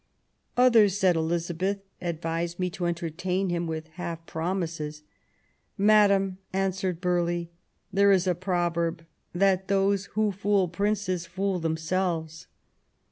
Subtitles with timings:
[0.21, 5.03] *'" Others," said Elizabeth, "advise me to entertain him with half promises."
[5.45, 7.51] *' Madam," answered Burghley,
[7.93, 12.47] there is a proverb that those who fool princes fool themselves."